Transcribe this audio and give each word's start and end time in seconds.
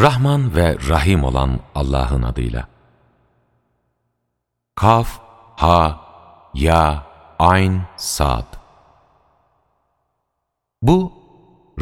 Rahman 0.00 0.56
ve 0.56 0.76
Rahim 0.88 1.24
olan 1.24 1.60
Allah'ın 1.74 2.22
adıyla. 2.22 2.68
Kaf, 4.76 5.20
Ha, 5.56 6.00
Ya, 6.54 7.06
Ayn, 7.38 7.82
Sad. 7.96 8.54
Bu, 10.82 11.12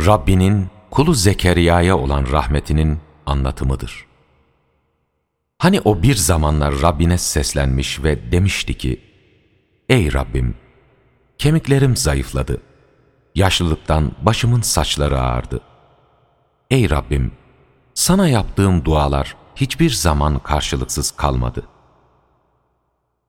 Rabbinin 0.06 0.70
kulu 0.90 1.14
Zekeriya'ya 1.14 1.98
olan 1.98 2.26
rahmetinin 2.32 2.98
anlatımıdır. 3.26 4.06
Hani 5.58 5.80
o 5.80 6.02
bir 6.02 6.14
zamanlar 6.14 6.82
Rabbine 6.82 7.18
seslenmiş 7.18 8.02
ve 8.02 8.32
demişti 8.32 8.78
ki, 8.78 9.00
Ey 9.88 10.12
Rabbim! 10.12 10.56
Kemiklerim 11.38 11.96
zayıfladı. 11.96 12.62
Yaşlılıktan 13.34 14.12
başımın 14.22 14.60
saçları 14.60 15.20
ağardı. 15.20 15.60
Ey 16.70 16.90
Rabbim! 16.90 17.32
Sana 18.08 18.28
yaptığım 18.28 18.84
dualar 18.84 19.36
hiçbir 19.56 19.90
zaman 19.90 20.38
karşılıksız 20.38 21.10
kalmadı. 21.10 21.66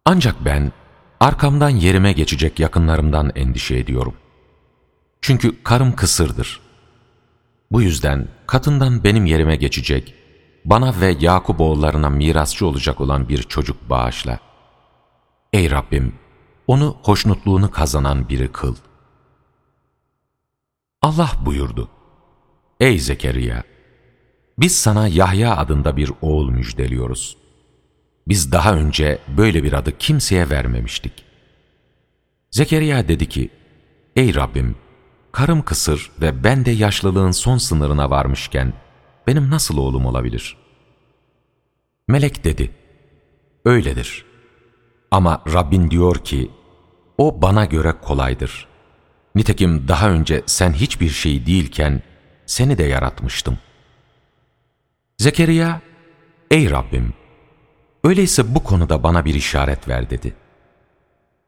Ancak 0.05 0.45
ben 0.45 0.71
arkamdan 1.19 1.69
yerime 1.69 2.11
geçecek 2.13 2.59
yakınlarımdan 2.59 3.31
endişe 3.35 3.77
ediyorum. 3.77 4.13
Çünkü 5.21 5.63
karım 5.63 5.95
kısırdır. 5.95 6.59
Bu 7.71 7.81
yüzden 7.81 8.27
katından 8.47 9.03
benim 9.03 9.25
yerime 9.25 9.55
geçecek, 9.55 10.15
bana 10.65 11.01
ve 11.01 11.15
Yakup 11.19 11.61
oğullarına 11.61 12.09
mirasçı 12.09 12.67
olacak 12.67 13.01
olan 13.01 13.29
bir 13.29 13.43
çocuk 13.43 13.89
bağışla. 13.89 14.39
Ey 15.53 15.71
Rabbim! 15.71 16.15
Onu 16.67 16.97
hoşnutluğunu 17.03 17.71
kazanan 17.71 18.29
biri 18.29 18.51
kıl. 18.51 18.75
Allah 21.01 21.31
buyurdu. 21.45 21.89
Ey 22.79 22.99
Zekeriya! 22.99 23.63
Biz 24.59 24.77
sana 24.77 25.07
Yahya 25.07 25.57
adında 25.57 25.97
bir 25.97 26.11
oğul 26.21 26.49
müjdeliyoruz. 26.49 27.37
Biz 28.27 28.51
daha 28.51 28.73
önce 28.73 29.19
böyle 29.37 29.63
bir 29.63 29.73
adı 29.73 29.97
kimseye 29.97 30.49
vermemiştik. 30.49 31.13
Zekeriya 32.51 33.07
dedi 33.07 33.29
ki, 33.29 33.49
Ey 34.15 34.35
Rabbim, 34.35 34.75
karım 35.31 35.61
kısır 35.61 36.11
ve 36.21 36.43
ben 36.43 36.65
de 36.65 36.71
yaşlılığın 36.71 37.31
son 37.31 37.57
sınırına 37.57 38.09
varmışken, 38.09 38.73
benim 39.27 39.49
nasıl 39.49 39.77
oğlum 39.77 40.05
olabilir? 40.05 40.57
Melek 42.07 42.43
dedi, 42.43 42.71
öyledir. 43.65 44.25
Ama 45.11 45.43
Rabbin 45.53 45.91
diyor 45.91 46.15
ki, 46.15 46.51
o 47.17 47.41
bana 47.41 47.65
göre 47.65 47.93
kolaydır. 48.01 48.67
Nitekim 49.35 49.87
daha 49.87 50.09
önce 50.09 50.43
sen 50.45 50.73
hiçbir 50.73 51.09
şey 51.09 51.45
değilken, 51.45 52.01
seni 52.45 52.77
de 52.77 52.83
yaratmıştım. 52.83 53.57
Zekeriya, 55.19 55.81
ey 56.51 56.69
Rabbim, 56.69 57.13
öyleyse 58.03 58.55
bu 58.55 58.63
konuda 58.63 59.03
bana 59.03 59.25
bir 59.25 59.33
işaret 59.33 59.87
ver 59.87 60.09
dedi. 60.09 60.35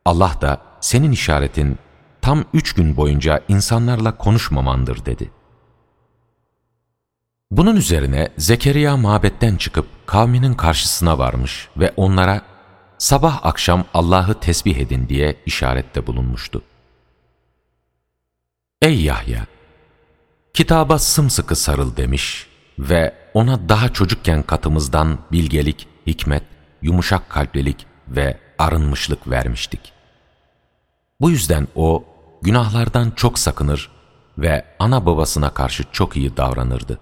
Allah 0.05 0.35
da 0.41 0.61
senin 0.81 1.11
işaretin 1.11 1.77
tam 2.21 2.45
üç 2.53 2.73
gün 2.73 2.97
boyunca 2.97 3.43
insanlarla 3.47 4.17
konuşmamandır 4.17 5.05
dedi. 5.05 5.31
Bunun 7.51 7.75
üzerine 7.75 8.29
Zekeriya 8.37 8.97
mabetten 8.97 9.55
çıkıp 9.55 9.87
kavminin 10.05 10.53
karşısına 10.53 11.17
varmış 11.17 11.69
ve 11.77 11.93
onlara 11.95 12.41
sabah 12.97 13.45
akşam 13.45 13.85
Allah'ı 13.93 14.39
tesbih 14.39 14.77
edin 14.77 15.09
diye 15.09 15.35
işarette 15.45 16.07
bulunmuştu. 16.07 16.61
Ey 18.81 19.01
Yahya! 19.01 19.45
Kitaba 20.53 20.99
sımsıkı 20.99 21.55
sarıl 21.55 21.97
demiş 21.97 22.50
ve 22.79 23.13
ona 23.33 23.69
daha 23.69 23.89
çocukken 23.89 24.43
katımızdan 24.43 25.17
bilgelik, 25.31 25.87
hikmet, 26.07 26.43
yumuşak 26.81 27.29
kalplilik 27.29 27.85
ve 28.07 28.37
arınmışlık 28.59 29.29
vermiştik. 29.29 29.93
Bu 31.21 31.29
yüzden 31.29 31.67
o 31.75 32.03
günahlardan 32.41 33.11
çok 33.11 33.39
sakınır 33.39 33.91
ve 34.37 34.65
ana 34.79 35.05
babasına 35.05 35.53
karşı 35.53 35.83
çok 35.91 36.17
iyi 36.17 36.37
davranırdı. 36.37 36.99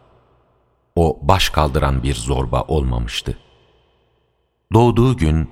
O 0.95 1.19
baş 1.21 1.49
kaldıran 1.49 2.03
bir 2.03 2.15
zorba 2.15 2.61
olmamıştı. 2.61 3.37
Doğduğu 4.73 5.17
gün, 5.17 5.49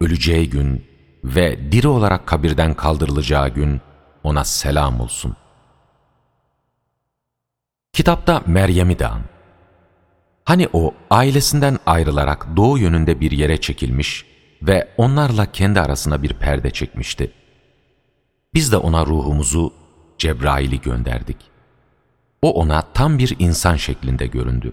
öleceği 0.00 0.50
gün 0.50 0.86
ve 1.24 1.72
diri 1.72 1.88
olarak 1.88 2.26
kabirden 2.26 2.74
kaldırılacağı 2.74 3.48
gün 3.48 3.80
ona 4.22 4.44
selam 4.44 5.00
olsun. 5.00 5.36
Kitapta 7.92 8.42
Meryem'i 8.46 8.98
de 8.98 9.06
an. 9.06 9.22
Hani 10.48 10.68
o 10.72 10.94
ailesinden 11.10 11.78
ayrılarak 11.86 12.56
doğu 12.56 12.78
yönünde 12.78 13.20
bir 13.20 13.30
yere 13.30 13.60
çekilmiş 13.60 14.26
ve 14.62 14.88
onlarla 14.96 15.52
kendi 15.52 15.80
arasına 15.80 16.22
bir 16.22 16.32
perde 16.32 16.70
çekmişti. 16.70 17.32
Biz 18.54 18.72
de 18.72 18.76
ona 18.76 19.06
ruhumuzu, 19.06 19.72
Cebrail'i 20.18 20.80
gönderdik. 20.80 21.36
O 22.42 22.52
ona 22.60 22.82
tam 22.82 23.18
bir 23.18 23.36
insan 23.38 23.76
şeklinde 23.76 24.26
göründü. 24.26 24.72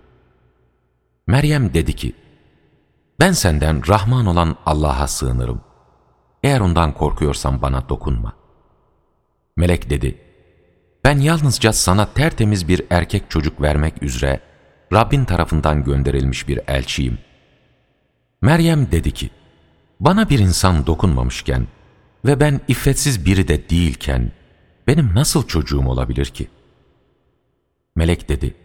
Meryem 1.27 1.73
dedi 1.73 1.93
ki, 1.95 2.13
ben 3.19 3.31
senden 3.31 3.87
Rahman 3.87 4.25
olan 4.25 4.55
Allah'a 4.65 5.07
sığınırım. 5.07 5.61
Eğer 6.43 6.59
ondan 6.59 6.93
korkuyorsan 6.93 7.61
bana 7.61 7.89
dokunma. 7.89 8.33
Melek 9.57 9.89
dedi, 9.89 10.17
ben 11.03 11.17
yalnızca 11.19 11.73
sana 11.73 12.05
tertemiz 12.13 12.67
bir 12.67 12.81
erkek 12.89 13.29
çocuk 13.29 13.61
vermek 13.61 14.03
üzere 14.03 14.54
Rabbin 14.93 15.25
tarafından 15.25 15.83
gönderilmiş 15.83 16.47
bir 16.47 16.59
elçiyim. 16.67 17.17
Meryem 18.41 18.91
dedi 18.91 19.11
ki, 19.11 19.29
bana 19.99 20.29
bir 20.29 20.39
insan 20.39 20.85
dokunmamışken 20.87 21.67
ve 22.25 22.39
ben 22.39 22.61
iffetsiz 22.67 23.25
biri 23.25 23.47
de 23.47 23.69
değilken 23.69 24.31
benim 24.87 25.15
nasıl 25.15 25.47
çocuğum 25.47 25.87
olabilir 25.87 26.25
ki? 26.25 26.47
Melek 27.95 28.29
dedi, 28.29 28.55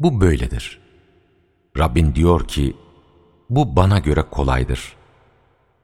bu 0.00 0.20
böyledir. 0.20 0.80
Rabbin 1.78 2.14
diyor 2.14 2.48
ki, 2.48 2.76
bu 3.50 3.76
bana 3.76 3.98
göre 3.98 4.22
kolaydır. 4.30 4.96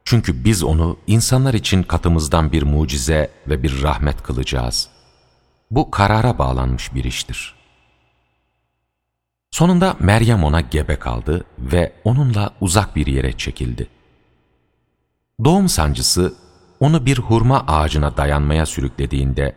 Çünkü 0.05 0.45
biz 0.45 0.63
onu 0.63 0.97
insanlar 1.07 1.53
için 1.53 1.83
katımızdan 1.83 2.51
bir 2.51 2.63
mucize 2.63 3.31
ve 3.47 3.63
bir 3.63 3.81
rahmet 3.81 4.23
kılacağız. 4.23 4.89
Bu 5.71 5.91
karara 5.91 6.37
bağlanmış 6.37 6.95
bir 6.95 7.03
iştir.'' 7.03 7.62
Sonunda 9.53 9.95
Meryem 9.99 10.43
ona 10.43 10.61
gebe 10.61 10.95
kaldı 10.95 11.45
ve 11.59 11.93
onunla 12.03 12.51
uzak 12.61 12.95
bir 12.95 13.07
yere 13.07 13.37
çekildi. 13.37 13.87
Doğum 15.43 15.69
sancısı 15.69 16.33
onu 16.79 17.05
bir 17.05 17.17
hurma 17.17 17.65
ağacına 17.67 18.17
dayanmaya 18.17 18.65
sürüklediğinde 18.65 19.55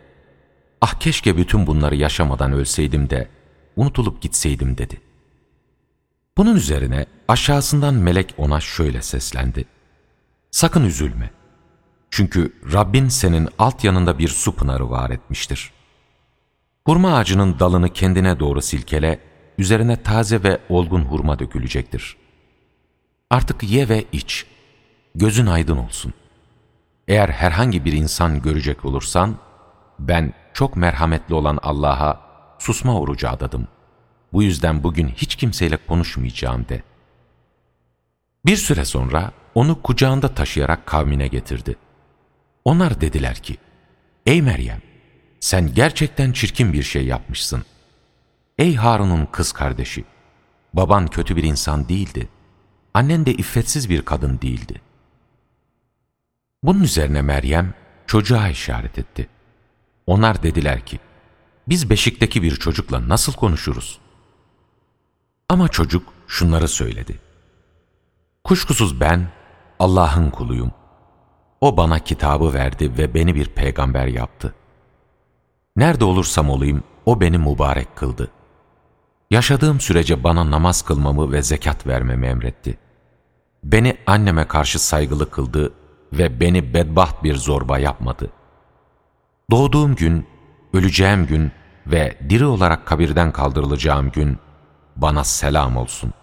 ''Ah 0.81 0.93
keşke 0.93 1.37
bütün 1.37 1.67
bunları 1.67 1.95
yaşamadan 1.95 2.51
ölseydim 2.51 3.09
de 3.09 3.29
unutulup 3.75 4.21
gitseydim.'' 4.21 4.77
dedi. 4.77 5.01
Bunun 6.37 6.55
üzerine 6.55 7.05
aşağısından 7.27 7.93
melek 7.93 8.33
ona 8.37 8.59
şöyle 8.59 9.01
seslendi. 9.01 9.65
''Sakın 10.51 10.83
üzülme. 10.83 11.31
Çünkü 12.11 12.53
Rabbin 12.73 13.07
senin 13.07 13.49
alt 13.59 13.83
yanında 13.83 14.19
bir 14.19 14.27
su 14.29 14.55
pınarı 14.55 14.89
var 14.89 15.09
etmiştir. 15.09 15.71
Hurma 16.85 17.15
ağacının 17.15 17.59
dalını 17.59 17.93
kendine 17.93 18.39
doğru 18.39 18.61
silkele 18.61 19.26
üzerine 19.57 20.03
taze 20.03 20.43
ve 20.43 20.59
olgun 20.69 21.01
hurma 21.01 21.39
dökülecektir. 21.39 22.17
Artık 23.29 23.63
ye 23.63 23.89
ve 23.89 24.05
iç, 24.11 24.45
gözün 25.15 25.45
aydın 25.45 25.77
olsun. 25.77 26.13
Eğer 27.07 27.29
herhangi 27.29 27.85
bir 27.85 27.93
insan 27.93 28.41
görecek 28.41 28.85
olursan, 28.85 29.37
ben 29.99 30.33
çok 30.53 30.75
merhametli 30.75 31.33
olan 31.33 31.59
Allah'a 31.61 32.21
susma 32.59 32.99
orucu 32.99 33.29
adadım. 33.29 33.67
Bu 34.33 34.43
yüzden 34.43 34.83
bugün 34.83 35.07
hiç 35.07 35.35
kimseyle 35.35 35.77
konuşmayacağım 35.77 36.69
de. 36.69 36.83
Bir 38.45 38.55
süre 38.55 38.85
sonra 38.85 39.31
onu 39.55 39.81
kucağında 39.81 40.33
taşıyarak 40.33 40.85
kavmine 40.85 41.27
getirdi. 41.27 41.75
Onlar 42.65 43.01
dediler 43.01 43.35
ki, 43.35 43.57
Ey 44.25 44.41
Meryem, 44.41 44.81
sen 45.39 45.73
gerçekten 45.73 46.31
çirkin 46.31 46.73
bir 46.73 46.83
şey 46.83 47.05
yapmışsın.'' 47.05 47.76
Ey 48.57 48.75
Harun'un 48.75 49.25
kız 49.25 49.51
kardeşi! 49.51 50.05
Baban 50.73 51.07
kötü 51.07 51.35
bir 51.35 51.43
insan 51.43 51.89
değildi. 51.89 52.29
Annen 52.93 53.25
de 53.25 53.33
iffetsiz 53.33 53.89
bir 53.89 54.01
kadın 54.01 54.41
değildi. 54.41 54.81
Bunun 56.63 56.79
üzerine 56.79 57.21
Meryem 57.21 57.73
çocuğa 58.07 58.49
işaret 58.49 58.99
etti. 58.99 59.29
Onlar 60.07 60.43
dediler 60.43 60.85
ki, 60.85 60.99
biz 61.67 61.89
beşikteki 61.89 62.43
bir 62.43 62.55
çocukla 62.55 63.09
nasıl 63.09 63.33
konuşuruz? 63.33 63.99
Ama 65.49 65.67
çocuk 65.67 66.13
şunları 66.27 66.67
söyledi. 66.67 67.19
Kuşkusuz 68.43 68.99
ben 68.99 69.27
Allah'ın 69.79 70.29
kuluyum. 70.29 70.71
O 71.61 71.77
bana 71.77 71.99
kitabı 71.99 72.53
verdi 72.53 72.97
ve 72.97 73.13
beni 73.13 73.35
bir 73.35 73.45
peygamber 73.45 74.07
yaptı. 74.07 74.55
Nerede 75.75 76.05
olursam 76.05 76.49
olayım 76.49 76.83
o 77.05 77.21
beni 77.21 77.37
mübarek 77.37 77.95
kıldı. 77.95 78.31
Yaşadığım 79.31 79.79
sürece 79.79 80.23
bana 80.23 80.51
namaz 80.51 80.81
kılmamı 80.81 81.31
ve 81.31 81.41
zekat 81.41 81.87
vermemi 81.87 82.27
emretti. 82.27 82.77
Beni 83.63 83.97
anneme 84.05 84.47
karşı 84.47 84.79
saygılı 84.79 85.29
kıldı 85.29 85.73
ve 86.13 86.39
beni 86.39 86.73
bedbaht 86.73 87.23
bir 87.23 87.35
zorba 87.35 87.79
yapmadı. 87.79 88.29
Doğduğum 89.51 89.95
gün, 89.95 90.27
öleceğim 90.73 91.25
gün 91.25 91.51
ve 91.87 92.17
diri 92.29 92.45
olarak 92.45 92.85
kabirden 92.85 93.31
kaldırılacağım 93.31 94.11
gün 94.11 94.37
bana 94.95 95.23
selam 95.23 95.77
olsun. 95.77 96.13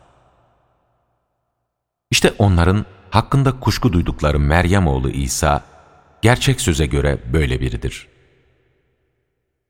İşte 2.11 2.35
onların 2.39 2.87
hakkında 3.11 3.61
kuşku 3.61 3.93
duydukları 3.93 4.41
Meryem 4.41 4.87
oğlu 4.87 5.11
İsa, 5.11 5.65
gerçek 6.23 6.61
söze 6.61 6.87
göre 6.87 7.19
böyle 7.33 7.61
biridir. 7.61 8.09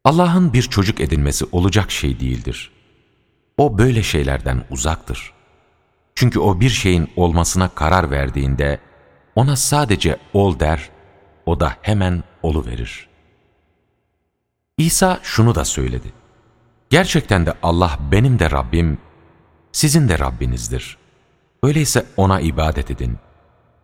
Allah'ın 0.05 0.53
bir 0.53 0.63
çocuk 0.63 1.01
edinmesi 1.01 1.45
olacak 1.53 1.91
şey 1.91 2.21
değildir. 2.21 2.74
O 3.59 3.79
böyle 3.79 4.03
şeylerden 4.03 4.65
uzaktır. 4.71 5.33
Çünkü 6.15 6.39
o 6.39 6.61
bir 6.61 6.71
şeyin 6.71 7.11
olmasına 7.17 7.69
karar 7.69 8.11
verdiğinde, 8.11 8.79
ona 9.35 9.57
sadece 9.57 10.19
ol 10.33 10.59
der, 10.59 10.91
o 11.47 11.61
da 11.61 11.77
hemen 11.83 12.23
olu 12.43 12.67
verir. 12.67 13.09
İsa 14.79 15.21
şunu 15.23 15.55
da 15.55 15.65
söyledi. 15.65 16.13
Gerçekten 16.91 17.47
de 17.47 17.55
Allah 17.63 17.99
benim 18.11 18.39
de 18.39 18.51
Rabbim, 18.51 18.99
sizin 19.73 20.09
de 20.09 20.19
Rabbinizdir. 20.19 20.99
Öyleyse 21.63 22.07
ona 22.17 22.41
ibadet 22.41 22.91
edin. 22.91 23.19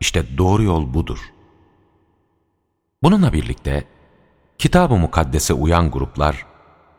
İşte 0.01 0.39
doğru 0.39 0.63
yol 0.63 0.95
budur. 0.95 1.19
Bununla 3.03 3.33
birlikte 3.33 3.85
Kitab-ı 4.59 4.97
Mukaddes'e 4.97 5.55
uyan 5.55 5.91
gruplar 5.91 6.47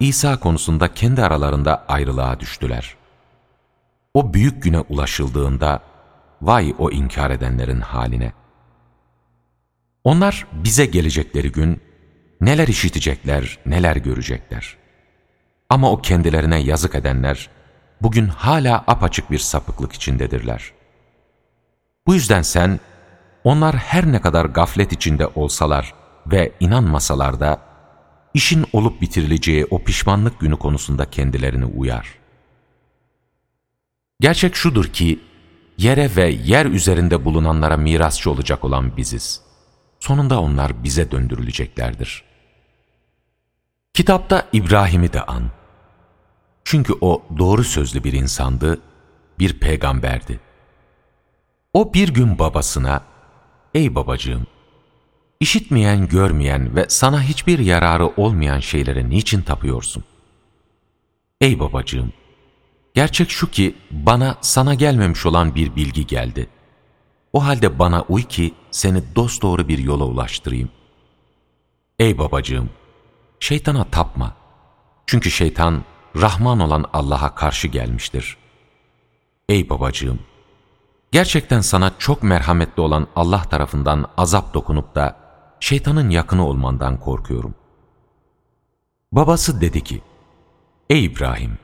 İsa 0.01 0.39
konusunda 0.39 0.93
kendi 0.93 1.23
aralarında 1.23 1.85
ayrılığa 1.87 2.39
düştüler. 2.39 2.95
O 4.13 4.33
büyük 4.33 4.63
güne 4.63 4.79
ulaşıldığında 4.79 5.79
vay 6.41 6.75
o 6.77 6.91
inkar 6.91 7.29
edenlerin 7.29 7.81
haline. 7.81 8.33
Onlar 10.03 10.47
bize 10.53 10.85
gelecekleri 10.85 11.51
gün 11.51 11.81
neler 12.41 12.67
işitecekler, 12.67 13.59
neler 13.65 13.95
görecekler. 13.95 14.77
Ama 15.69 15.91
o 15.91 16.01
kendilerine 16.01 16.59
yazık 16.59 16.95
edenler 16.95 17.49
bugün 18.01 18.27
hala 18.27 18.83
apaçık 18.87 19.31
bir 19.31 19.39
sapıklık 19.39 19.93
içindedirler. 19.93 20.71
Bu 22.07 22.13
yüzden 22.13 22.41
sen, 22.41 22.79
onlar 23.43 23.75
her 23.75 24.11
ne 24.11 24.21
kadar 24.21 24.45
gaflet 24.45 24.91
içinde 24.91 25.27
olsalar 25.27 25.93
ve 26.27 26.51
inanmasalar 26.59 27.39
da, 27.39 27.70
işin 28.33 28.65
olup 28.73 29.01
bitirileceği 29.01 29.65
o 29.69 29.83
pişmanlık 29.83 30.39
günü 30.39 30.55
konusunda 30.55 31.09
kendilerini 31.09 31.65
uyar. 31.65 32.15
Gerçek 34.19 34.55
şudur 34.55 34.85
ki, 34.85 35.19
yere 35.77 36.15
ve 36.15 36.29
yer 36.29 36.65
üzerinde 36.65 37.25
bulunanlara 37.25 37.77
mirasçı 37.77 38.31
olacak 38.31 38.63
olan 38.63 38.97
biziz. 38.97 39.41
Sonunda 39.99 40.41
onlar 40.41 40.83
bize 40.83 41.11
döndürüleceklerdir. 41.11 42.23
Kitapta 43.93 44.47
İbrahim'i 44.53 45.13
de 45.13 45.21
an. 45.21 45.51
Çünkü 46.63 46.93
o 47.01 47.23
doğru 47.37 47.63
sözlü 47.63 48.03
bir 48.03 48.13
insandı, 48.13 48.81
bir 49.39 49.59
peygamberdi. 49.59 50.39
O 51.73 51.93
bir 51.93 52.09
gün 52.13 52.39
babasına, 52.39 53.03
''Ey 53.73 53.95
babacığım, 53.95 54.47
işitmeyen, 55.41 56.07
görmeyen 56.07 56.75
ve 56.75 56.85
sana 56.89 57.23
hiçbir 57.23 57.59
yararı 57.59 58.07
olmayan 58.07 58.59
şeylere 58.59 59.09
niçin 59.09 59.41
tapıyorsun? 59.41 60.03
Ey 61.41 61.59
babacığım, 61.59 62.13
gerçek 62.93 63.29
şu 63.29 63.51
ki 63.51 63.75
bana 63.91 64.37
sana 64.41 64.73
gelmemiş 64.73 65.25
olan 65.25 65.55
bir 65.55 65.75
bilgi 65.75 66.07
geldi. 66.07 66.49
O 67.33 67.45
halde 67.45 67.79
bana 67.79 68.01
uy 68.01 68.23
ki 68.23 68.53
seni 68.71 69.15
dosdoğru 69.15 69.67
bir 69.67 69.77
yola 69.77 70.05
ulaştırayım. 70.05 70.69
Ey 71.99 72.17
babacığım, 72.17 72.69
şeytana 73.39 73.83
tapma. 73.83 74.35
Çünkü 75.05 75.31
şeytan 75.31 75.83
Rahman 76.15 76.59
olan 76.59 76.85
Allah'a 76.93 77.35
karşı 77.35 77.67
gelmiştir. 77.67 78.37
Ey 79.49 79.69
babacığım, 79.69 80.19
gerçekten 81.11 81.61
sana 81.61 81.91
çok 81.99 82.23
merhametli 82.23 82.81
olan 82.81 83.07
Allah 83.15 83.41
tarafından 83.41 84.11
azap 84.17 84.53
dokunup 84.53 84.95
da 84.95 85.20
şeytanın 85.61 86.09
yakını 86.09 86.47
olmandan 86.47 86.99
korkuyorum. 86.99 87.55
Babası 89.11 89.61
dedi 89.61 89.83
ki, 89.83 90.01
Ey 90.89 91.05
İbrahim, 91.05 91.57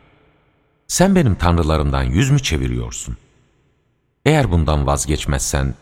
sen 0.87 1.15
benim 1.15 1.35
tanrılarımdan 1.35 2.03
yüz 2.03 2.31
mü 2.31 2.39
çeviriyorsun? 2.39 3.17
Eğer 4.25 4.51
bundan 4.51 4.87
vazgeçmezsen, 4.87 5.75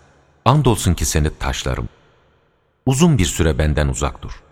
andolsun 0.46 0.94
ki 0.94 1.06
seni 1.06 1.38
taşlarım. 1.38 1.90
Uzun 2.86 3.18
bir 3.18 3.26
süre 3.26 3.58
benden 3.58 3.88
uzak 3.88 4.22
dur. 4.22 4.44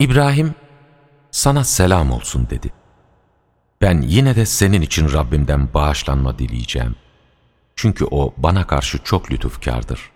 İbrahim, 0.00 0.54
sana 1.30 1.64
selam 1.64 2.10
olsun 2.10 2.50
dedi. 2.50 2.72
Ben 3.80 4.00
yine 4.00 4.36
de 4.36 4.46
senin 4.46 4.82
için 4.82 5.12
Rabbimden 5.12 5.74
bağışlanma 5.74 6.38
dileyeceğim. 6.38 6.96
Çünkü 7.76 8.04
o 8.10 8.34
bana 8.36 8.66
karşı 8.66 8.98
çok 8.98 9.32
lütufkardır. 9.32 10.13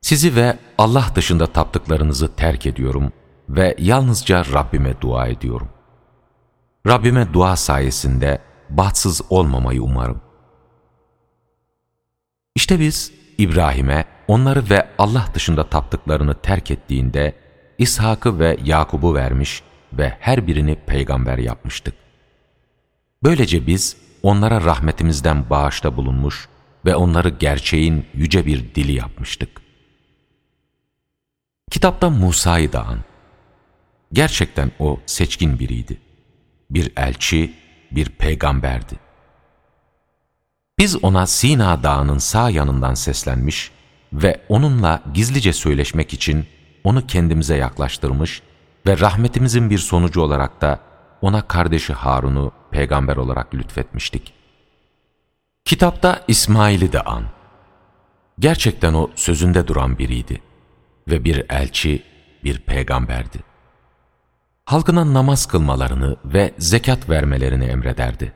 Sizi 0.00 0.36
ve 0.36 0.58
Allah 0.78 1.06
dışında 1.14 1.46
taptıklarınızı 1.46 2.36
terk 2.36 2.66
ediyorum 2.66 3.12
ve 3.48 3.76
yalnızca 3.78 4.44
Rabbime 4.52 5.00
dua 5.00 5.26
ediyorum. 5.26 5.68
Rabbime 6.86 7.32
dua 7.32 7.56
sayesinde 7.56 8.38
bahtsız 8.70 9.22
olmamayı 9.30 9.82
umarım. 9.82 10.20
İşte 12.54 12.80
biz 12.80 13.12
İbrahim'e 13.38 14.04
onları 14.28 14.70
ve 14.70 14.88
Allah 14.98 15.26
dışında 15.34 15.68
taptıklarını 15.68 16.34
terk 16.34 16.70
ettiğinde 16.70 17.34
İshak'ı 17.78 18.38
ve 18.38 18.56
Yakub'u 18.64 19.14
vermiş 19.14 19.62
ve 19.92 20.16
her 20.20 20.46
birini 20.46 20.76
peygamber 20.86 21.38
yapmıştık. 21.38 21.94
Böylece 23.22 23.66
biz 23.66 23.96
onlara 24.22 24.64
rahmetimizden 24.64 25.50
bağışta 25.50 25.96
bulunmuş 25.96 26.48
ve 26.84 26.96
onları 26.96 27.28
gerçeğin 27.28 28.06
yüce 28.14 28.46
bir 28.46 28.74
dili 28.74 28.92
yapmıştık. 28.92 29.57
Kitapta 31.70 32.10
Musa'yı 32.10 32.72
da 32.72 32.86
an. 32.86 32.98
Gerçekten 34.12 34.70
o 34.78 35.00
seçkin 35.06 35.58
biriydi. 35.58 35.98
Bir 36.70 36.92
elçi, 36.96 37.54
bir 37.90 38.08
peygamberdi. 38.08 38.94
Biz 40.78 41.04
ona 41.04 41.26
Sina 41.26 41.82
Dağı'nın 41.82 42.18
sağ 42.18 42.50
yanından 42.50 42.94
seslenmiş 42.94 43.70
ve 44.12 44.40
onunla 44.48 45.02
gizlice 45.14 45.52
söyleşmek 45.52 46.14
için 46.14 46.46
onu 46.84 47.06
kendimize 47.06 47.56
yaklaştırmış 47.56 48.42
ve 48.86 48.98
rahmetimizin 48.98 49.70
bir 49.70 49.78
sonucu 49.78 50.20
olarak 50.20 50.60
da 50.60 50.80
ona 51.22 51.42
kardeşi 51.42 51.92
Harun'u 51.92 52.52
peygamber 52.70 53.16
olarak 53.16 53.54
lütfetmiştik. 53.54 54.32
Kitapta 55.64 56.24
İsmail'i 56.28 56.92
de 56.92 57.00
an. 57.00 57.24
Gerçekten 58.38 58.94
o 58.94 59.10
sözünde 59.14 59.66
duran 59.66 59.98
biriydi 59.98 60.47
ve 61.08 61.24
bir 61.24 61.44
elçi, 61.50 62.02
bir 62.44 62.58
peygamberdi. 62.58 63.38
Halkına 64.64 65.14
namaz 65.14 65.46
kılmalarını 65.46 66.16
ve 66.24 66.54
zekat 66.58 67.08
vermelerini 67.08 67.64
emrederdi. 67.64 68.32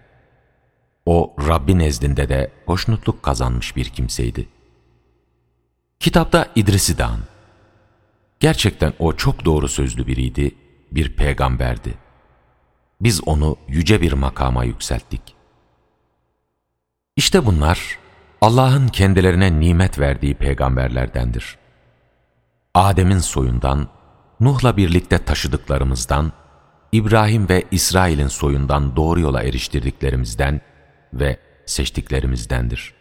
O 1.07 1.37
Rabbi 1.49 1.79
nezdinde 1.79 2.29
de 2.29 2.53
hoşnutluk 2.67 3.23
kazanmış 3.23 3.77
bir 3.77 3.85
kimseydi. 3.85 4.49
Kitapta 6.01 6.49
İdris'i 6.55 7.05
an. 7.05 7.19
Gerçekten 8.41 8.93
o 8.99 9.17
çok 9.17 9.45
doğru 9.45 9.69
sözlü 9.69 10.07
biriydi, 10.07 10.55
bir 10.93 11.17
peygamberdi. 11.17 11.95
Biz 13.01 13.29
onu 13.29 13.57
yüce 13.69 14.01
bir 14.01 14.13
makama 14.13 14.65
yükselttik. 14.65 15.35
İşte 17.17 17.47
bunlar 17.47 17.99
Allah'ın 18.41 18.89
kendilerine 18.89 19.61
nimet 19.61 19.99
verdiği 19.99 20.35
peygamberlerdendir. 20.35 21.62
Adem'in 22.75 23.19
soyundan, 23.19 23.89
Nuh'la 24.41 24.77
birlikte 24.77 25.25
taşıdıklarımızdan, 25.25 26.33
İbrahim 26.93 27.49
ve 27.49 27.65
İsrail'in 27.71 28.29
soyundan 28.29 28.97
doğru 28.97 29.21
yola 29.21 29.43
eriştirdiklerimizden 29.43 30.61
ve 31.15 31.39
seçtiklerimizdendir. 31.67 32.95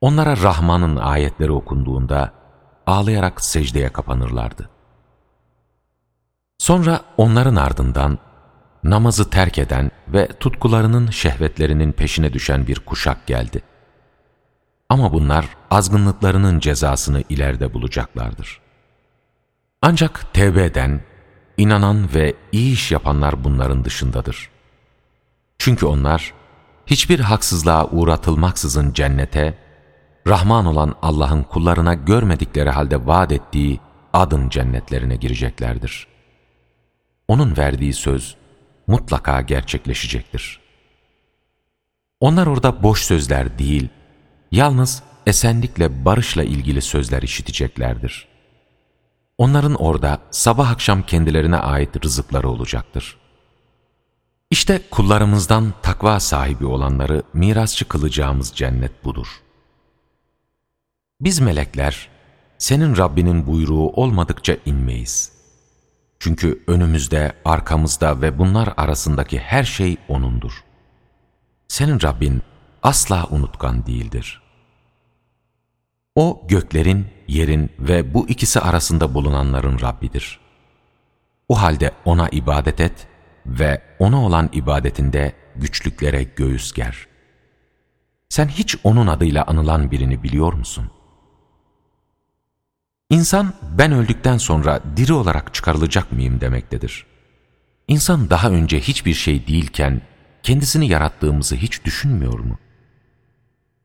Onlara 0.00 0.36
Rahman'ın 0.36 0.96
ayetleri 0.96 1.52
okunduğunda 1.52 2.32
ağlayarak 2.86 3.44
secdeye 3.44 3.88
kapanırlardı. 3.88 4.70
Sonra 6.58 7.00
onların 7.16 7.56
ardından 7.56 8.18
namazı 8.84 9.30
terk 9.30 9.58
eden 9.58 9.90
ve 10.08 10.28
tutkularının 10.40 11.10
şehvetlerinin 11.10 11.92
peşine 11.92 12.32
düşen 12.32 12.66
bir 12.66 12.80
kuşak 12.80 13.26
geldi. 13.26 13.62
Ama 14.94 15.12
bunlar 15.12 15.48
azgınlıklarının 15.70 16.60
cezasını 16.60 17.22
ileride 17.28 17.74
bulacaklardır. 17.74 18.60
Ancak 19.82 20.34
tevbe 20.34 20.64
eden, 20.64 21.00
inanan 21.56 22.14
ve 22.14 22.34
iyi 22.52 22.72
iş 22.72 22.92
yapanlar 22.92 23.44
bunların 23.44 23.84
dışındadır. 23.84 24.50
Çünkü 25.58 25.86
onlar 25.86 26.34
hiçbir 26.86 27.20
haksızlığa 27.20 27.86
uğratılmaksızın 27.86 28.92
cennete, 28.92 29.58
Rahman 30.26 30.66
olan 30.66 30.94
Allah'ın 31.02 31.42
kullarına 31.42 31.94
görmedikleri 31.94 32.70
halde 32.70 33.06
vaat 33.06 33.32
ettiği 33.32 33.80
adın 34.12 34.48
cennetlerine 34.48 35.16
gireceklerdir. 35.16 36.06
Onun 37.28 37.56
verdiği 37.56 37.92
söz 37.92 38.36
mutlaka 38.86 39.40
gerçekleşecektir. 39.40 40.60
Onlar 42.20 42.46
orada 42.46 42.82
boş 42.82 43.02
sözler 43.02 43.58
değil, 43.58 43.88
yalnız 44.54 45.02
esenlikle 45.26 46.04
barışla 46.04 46.44
ilgili 46.44 46.82
sözler 46.82 47.22
işiteceklerdir. 47.22 48.28
Onların 49.38 49.74
orada 49.74 50.18
sabah 50.30 50.70
akşam 50.70 51.02
kendilerine 51.02 51.56
ait 51.56 52.04
rızıkları 52.04 52.48
olacaktır. 52.48 53.16
İşte 54.50 54.80
kullarımızdan 54.90 55.74
takva 55.82 56.20
sahibi 56.20 56.66
olanları 56.66 57.22
mirasçı 57.32 57.88
kılacağımız 57.88 58.52
cennet 58.54 59.04
budur. 59.04 59.26
Biz 61.20 61.40
melekler, 61.40 62.08
senin 62.58 62.96
Rabbinin 62.96 63.46
buyruğu 63.46 63.90
olmadıkça 63.90 64.56
inmeyiz. 64.66 65.32
Çünkü 66.18 66.64
önümüzde, 66.66 67.32
arkamızda 67.44 68.20
ve 68.20 68.38
bunlar 68.38 68.74
arasındaki 68.76 69.38
her 69.38 69.64
şey 69.64 69.96
O'nundur. 70.08 70.64
Senin 71.68 72.02
Rabbin 72.02 72.42
asla 72.82 73.26
unutkan 73.30 73.86
değildir. 73.86 74.43
O 76.16 76.42
göklerin, 76.48 77.06
yerin 77.28 77.70
ve 77.78 78.14
bu 78.14 78.28
ikisi 78.28 78.60
arasında 78.60 79.14
bulunanların 79.14 79.80
Rabbidir. 79.80 80.40
O 81.48 81.62
halde 81.62 81.92
O'na 82.04 82.28
ibadet 82.28 82.80
et 82.80 83.06
ve 83.46 83.82
O'na 83.98 84.24
olan 84.26 84.50
ibadetinde 84.52 85.32
güçlüklere 85.56 86.22
göğüs 86.22 86.72
ger. 86.72 87.06
Sen 88.28 88.48
hiç 88.48 88.76
O'nun 88.84 89.06
adıyla 89.06 89.44
anılan 89.44 89.90
birini 89.90 90.22
biliyor 90.22 90.52
musun? 90.52 90.90
İnsan 93.10 93.54
ben 93.78 93.92
öldükten 93.92 94.38
sonra 94.38 94.80
diri 94.96 95.12
olarak 95.12 95.54
çıkarılacak 95.54 96.12
mıyım 96.12 96.40
demektedir. 96.40 97.06
İnsan 97.88 98.30
daha 98.30 98.50
önce 98.50 98.80
hiçbir 98.80 99.14
şey 99.14 99.46
değilken 99.46 100.02
kendisini 100.42 100.88
yarattığımızı 100.88 101.56
hiç 101.56 101.84
düşünmüyor 101.84 102.38
mu? 102.38 102.58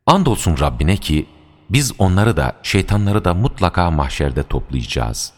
Andolsun 0.05 0.59
Rabbine 0.59 0.97
ki 0.97 1.25
biz 1.69 1.91
onları 1.97 2.37
da 2.37 2.53
şeytanları 2.63 3.25
da 3.25 3.33
mutlaka 3.33 3.91
mahşerde 3.91 4.43
toplayacağız. 4.43 5.33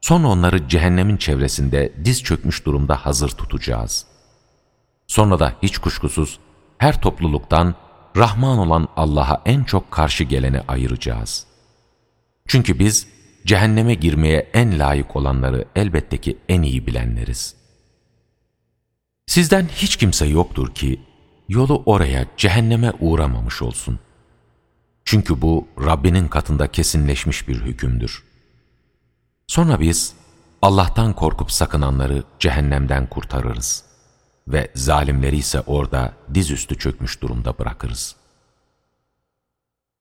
Sonra 0.00 0.28
onları 0.28 0.68
cehennemin 0.68 1.16
çevresinde 1.16 1.92
diz 2.04 2.22
çökmüş 2.22 2.66
durumda 2.66 2.96
hazır 3.06 3.28
tutacağız. 3.28 4.06
Sonra 5.06 5.38
da 5.38 5.52
hiç 5.62 5.78
kuşkusuz 5.78 6.38
her 6.78 7.00
topluluktan 7.00 7.74
Rahman 8.16 8.58
olan 8.58 8.88
Allah'a 8.96 9.42
en 9.44 9.64
çok 9.64 9.90
karşı 9.90 10.24
geleni 10.24 10.60
ayıracağız. 10.60 11.46
Çünkü 12.48 12.78
biz 12.78 13.06
cehenneme 13.46 13.94
girmeye 13.94 14.50
en 14.54 14.78
layık 14.78 15.16
olanları 15.16 15.64
elbette 15.76 16.18
ki 16.18 16.38
en 16.48 16.62
iyi 16.62 16.86
bilenleriz. 16.86 17.54
Sizden 19.26 19.68
hiç 19.76 19.96
kimse 19.96 20.26
yoktur 20.26 20.74
ki 20.74 21.00
yolu 21.48 21.82
oraya 21.86 22.26
cehenneme 22.36 22.92
uğramamış 23.00 23.62
olsun. 23.62 23.98
Çünkü 25.04 25.42
bu 25.42 25.68
Rabbinin 25.84 26.28
katında 26.28 26.66
kesinleşmiş 26.66 27.48
bir 27.48 27.60
hükümdür. 27.60 28.24
Sonra 29.46 29.80
biz 29.80 30.14
Allah'tan 30.62 31.12
korkup 31.12 31.52
sakınanları 31.52 32.22
cehennemden 32.38 33.06
kurtarırız 33.06 33.84
ve 34.48 34.70
zalimleri 34.74 35.36
ise 35.36 35.60
orada 35.60 36.12
dizüstü 36.34 36.78
çökmüş 36.78 37.22
durumda 37.22 37.58
bırakırız. 37.58 38.16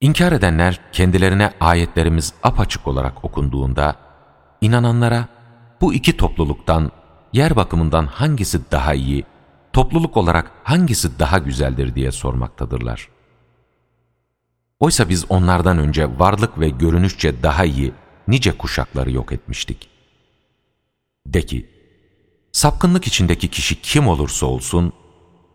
İnkar 0.02 0.32
edenler 0.32 0.80
kendilerine 0.92 1.54
ayetlerimiz 1.60 2.34
apaçık 2.44 2.88
olarak 2.88 3.26
okunduğunda 3.26 3.96
inananlara 4.62 5.28
bu 5.82 5.94
iki 5.94 6.18
topluluktan 6.18 6.92
yer 7.34 7.56
bakımından 7.56 8.06
hangisi 8.06 8.72
daha 8.72 8.94
iyi, 8.94 9.26
topluluk 9.74 10.18
olarak 10.18 10.52
hangisi 10.64 11.20
daha 11.20 11.38
güzeldir 11.38 11.96
diye 11.96 12.12
sormaktadırlar. 12.12 13.13
Oysa 14.84 15.10
biz 15.10 15.26
onlardan 15.30 15.78
önce 15.78 16.20
varlık 16.20 16.60
ve 16.60 16.70
görünüşçe 16.70 17.44
daha 17.44 17.66
iyi 17.66 17.94
nice 18.28 18.58
kuşakları 18.58 19.12
yok 19.12 19.32
etmiştik. 19.32 19.90
De 21.28 21.42
ki, 21.42 21.70
sapkınlık 22.52 23.08
içindeki 23.08 23.48
kişi 23.48 23.82
kim 23.82 24.08
olursa 24.08 24.46
olsun, 24.46 24.94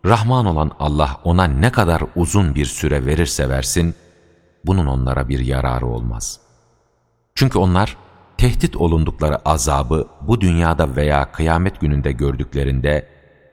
Rahman 0.04 0.46
olan 0.46 0.70
Allah 0.78 1.20
ona 1.24 1.44
ne 1.44 1.72
kadar 1.72 2.02
uzun 2.16 2.54
bir 2.54 2.64
süre 2.64 3.06
verirse 3.06 3.48
versin, 3.48 3.94
bunun 4.64 4.86
onlara 4.86 5.28
bir 5.28 5.38
yararı 5.38 5.86
olmaz. 5.86 6.40
Çünkü 7.34 7.58
onlar, 7.58 7.96
tehdit 8.38 8.76
olundukları 8.76 9.36
azabı 9.48 10.08
bu 10.20 10.40
dünyada 10.40 10.96
veya 10.96 11.32
kıyamet 11.32 11.80
gününde 11.80 12.12
gördüklerinde, 12.12 13.08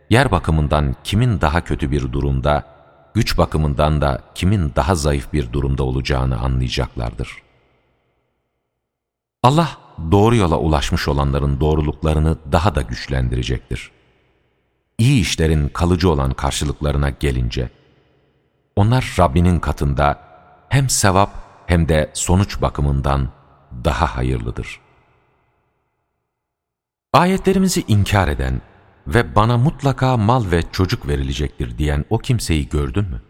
yer 0.10 0.32
bakımından 0.32 0.96
kimin 1.03 1.41
daha 1.41 1.62
kötü 1.62 1.91
bir 1.91 2.12
durumda, 2.12 2.75
güç 3.15 3.38
bakımından 3.38 4.01
da 4.01 4.22
kimin 4.36 4.72
daha 4.75 4.95
zayıf 4.95 5.34
bir 5.34 5.53
durumda 5.53 5.84
olacağını 5.84 6.39
anlayacaklardır. 6.39 7.41
Allah 9.43 9.77
doğru 10.12 10.36
yola 10.36 10.60
ulaşmış 10.60 11.07
olanların 11.07 11.60
doğruluklarını 11.60 12.38
daha 12.51 12.75
da 12.75 12.81
güçlendirecektir. 12.81 13.91
İyi 14.98 15.22
işlerin 15.22 15.69
kalıcı 15.69 16.10
olan 16.10 16.34
karşılıklarına 16.34 17.10
gelince, 17.10 17.69
onlar 18.75 19.15
Rabbinin 19.19 19.60
katında 19.60 20.19
hem 20.69 20.89
sevap 20.89 21.29
hem 21.65 21.89
de 21.89 22.12
sonuç 22.13 22.62
bakımından 22.62 23.29
daha 23.84 24.17
hayırlıdır. 24.17 24.79
Ayetlerimizi 27.13 27.84
inkar 27.88 28.27
eden, 28.27 28.62
ve 29.07 29.35
bana 29.35 29.57
mutlaka 29.57 30.17
mal 30.17 30.51
ve 30.51 30.63
çocuk 30.71 31.07
verilecektir 31.07 31.77
diyen 31.77 32.05
o 32.09 32.17
kimseyi 32.17 32.69
gördün 32.69 33.03
mü? 33.03 33.21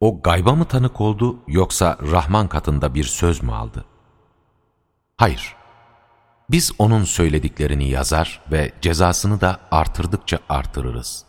O 0.00 0.20
gayba 0.22 0.54
mı 0.54 0.64
tanık 0.64 1.00
oldu 1.00 1.38
yoksa 1.48 1.98
Rahman 2.02 2.48
katında 2.48 2.94
bir 2.94 3.04
söz 3.04 3.42
mü 3.42 3.52
aldı? 3.52 3.84
Hayır. 5.16 5.56
Biz 6.50 6.72
onun 6.78 7.04
söylediklerini 7.04 7.88
yazar 7.88 8.40
ve 8.52 8.72
cezasını 8.80 9.40
da 9.40 9.60
artırdıkça 9.70 10.38
artırırız. 10.48 11.24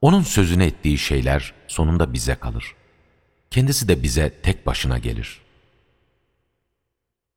Onun 0.00 0.22
sözüne 0.22 0.66
ettiği 0.66 0.98
şeyler 0.98 1.54
sonunda 1.68 2.12
bize 2.12 2.34
kalır. 2.34 2.74
Kendisi 3.50 3.88
de 3.88 4.02
bize 4.02 4.40
tek 4.42 4.66
başına 4.66 4.98
gelir. 4.98 5.40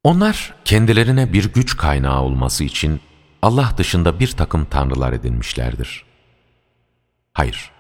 Onlar 0.04 0.56
kendilerine 0.66 1.34
bir 1.34 1.54
güç 1.54 1.78
kaynağı 1.78 2.22
olması 2.22 2.64
için 2.64 3.02
Allah 3.44 3.74
dışında 3.78 4.20
bir 4.20 4.28
takım 4.28 4.66
tanrılar 4.66 5.14
edinmişlerdir. 5.14 6.06
Hayır, 7.34 7.72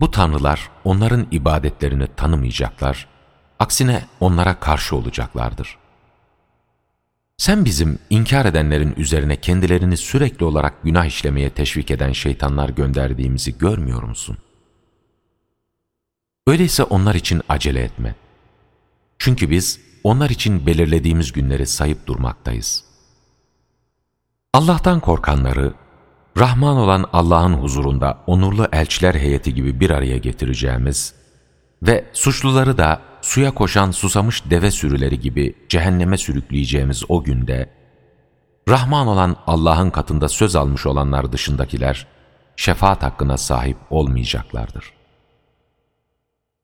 bu 0.00 0.10
tanrılar 0.10 0.70
onların 0.84 1.26
ibadetlerini 1.30 2.06
tanımayacaklar, 2.16 3.06
aksine 3.58 4.04
onlara 4.20 4.60
karşı 4.60 4.96
olacaklardır. 4.96 5.78
Sen 7.36 7.64
bizim 7.64 7.98
inkar 8.10 8.44
edenlerin 8.46 8.94
üzerine 8.96 9.36
kendilerini 9.36 9.96
sürekli 9.96 10.44
olarak 10.44 10.82
günah 10.82 11.04
işlemeye 11.04 11.50
teşvik 11.50 11.90
eden 11.90 12.12
şeytanlar 12.12 12.68
gönderdiğimizi 12.68 13.58
görmüyor 13.58 14.02
musun? 14.02 14.38
Öyleyse 16.46 16.82
onlar 16.82 17.14
için 17.14 17.42
acele 17.48 17.80
etme. 17.80 18.14
Çünkü 19.18 19.50
biz 19.50 19.80
onlar 20.04 20.30
için 20.30 20.66
belirlediğimiz 20.66 21.32
günleri 21.32 21.66
sayıp 21.66 22.06
durmaktayız.'' 22.06 22.87
Allah'tan 24.54 25.00
korkanları, 25.00 25.74
Rahman 26.38 26.76
olan 26.76 27.04
Allah'ın 27.12 27.52
huzurunda 27.52 28.18
onurlu 28.26 28.68
elçiler 28.72 29.14
heyeti 29.14 29.54
gibi 29.54 29.80
bir 29.80 29.90
araya 29.90 30.18
getireceğimiz 30.18 31.14
ve 31.82 32.04
suçluları 32.12 32.78
da 32.78 33.00
suya 33.22 33.54
koşan 33.54 33.90
susamış 33.90 34.50
deve 34.50 34.70
sürüleri 34.70 35.20
gibi 35.20 35.54
cehenneme 35.68 36.18
sürükleyeceğimiz 36.18 37.04
o 37.08 37.24
günde, 37.24 37.70
Rahman 38.68 39.06
olan 39.06 39.36
Allah'ın 39.46 39.90
katında 39.90 40.28
söz 40.28 40.56
almış 40.56 40.86
olanlar 40.86 41.32
dışındakiler, 41.32 42.06
şefaat 42.56 43.02
hakkına 43.02 43.36
sahip 43.36 43.76
olmayacaklardır. 43.90 44.92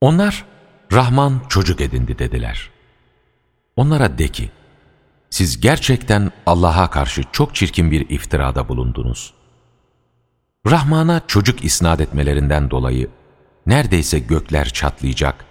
Onlar, 0.00 0.44
Rahman 0.92 1.40
çocuk 1.48 1.80
edindi 1.80 2.18
dediler. 2.18 2.70
Onlara 3.76 4.18
de 4.18 4.28
ki, 4.28 4.50
siz 5.34 5.60
gerçekten 5.60 6.32
Allah'a 6.46 6.90
karşı 6.90 7.22
çok 7.32 7.54
çirkin 7.54 7.90
bir 7.90 8.10
iftirada 8.10 8.68
bulundunuz. 8.68 9.34
Rahman'a 10.66 11.26
çocuk 11.26 11.64
isnat 11.64 12.00
etmelerinden 12.00 12.70
dolayı 12.70 13.10
neredeyse 13.66 14.18
gökler 14.18 14.68
çatlayacak, 14.68 15.44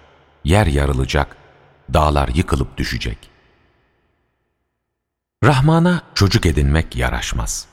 yer 0.44 0.68
yarılacak, 0.68 1.38
dağlar 1.94 2.28
yıkılıp 2.28 2.78
düşecek. 2.78 3.18
Rahman'a 5.44 6.02
çocuk 6.16 6.46
edinmek 6.46 6.96
yaraşmaz. 6.96 7.68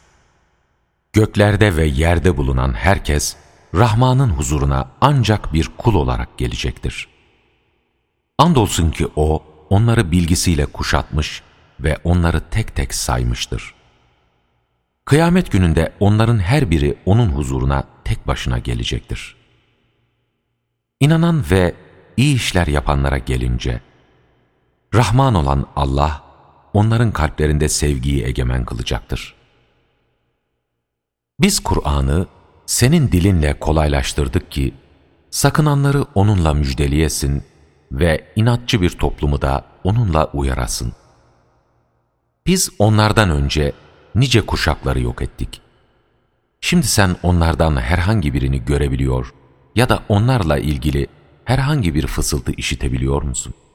Göklerde 1.13 1.77
ve 1.77 1.87
yerde 1.87 2.37
bulunan 2.37 2.73
herkes 2.73 3.37
Rahman'ın 3.75 4.31
huzuruna 4.31 4.91
ancak 5.01 5.53
bir 5.53 5.71
kul 5.79 5.95
olarak 5.95 6.39
gelecektir. 6.39 7.09
Andolsun 8.39 8.91
ki 8.91 9.09
O, 9.17 9.43
onları 9.69 10.11
bilgisiyle 10.11 10.67
kuşatmış 10.67 11.43
ve 11.83 11.97
onları 12.05 12.41
tek 12.51 12.77
tek 12.77 12.95
saymıştır. 12.95 13.75
Kıyamet 15.05 15.53
gününde 15.53 15.93
onların 16.01 16.39
her 16.39 16.71
biri 16.71 16.99
O'nun 17.07 17.29
huzuruna 17.29 17.85
tek 18.05 18.27
başına 18.27 18.59
gelecektir. 18.59 19.37
İnanan 21.01 21.45
ve 21.51 21.75
iyi 22.17 22.37
işler 22.37 22.67
yapanlara 22.67 23.19
gelince, 23.19 23.81
Rahman 24.95 25.35
olan 25.35 25.67
Allah, 25.77 26.23
onların 26.73 27.13
kalplerinde 27.13 27.69
sevgiyi 27.69 28.25
egemen 28.25 28.65
kılacaktır. 28.65 29.35
Biz 31.41 31.61
Kur'an'ı 31.61 32.27
senin 32.67 33.13
dilinle 33.13 33.59
kolaylaştırdık 33.59 34.51
ki, 34.51 34.75
sakınanları 35.31 36.03
onunla 36.15 36.55
müjdeliyesin 36.55 37.43
ve 37.93 38.33
inatçı 38.37 38.83
bir 38.83 38.91
toplumu 38.91 39.43
da 39.43 39.65
onunla 39.85 40.25
uyarasın. 40.25 40.93
Biz 42.47 42.71
onlardan 42.79 43.31
önce 43.31 43.73
nice 44.15 44.41
kuşakları 44.41 45.01
yok 45.01 45.23
ettik. 45.23 45.61
Şimdi 46.61 46.87
sen 46.87 47.17
onlardan 47.23 47.77
herhangi 47.77 48.35
birini 48.35 48.65
görebiliyor 48.65 49.35
ya 49.77 49.89
da 49.89 50.03
onlarla 50.09 50.59
ilgili 50.59 51.07
herhangi 51.45 51.95
bir 51.95 52.07
fısıltı 52.07 52.53
işitebiliyor 52.53 53.23
musun?'' 53.23 53.70